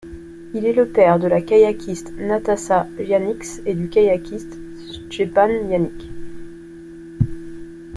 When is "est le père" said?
0.65-1.19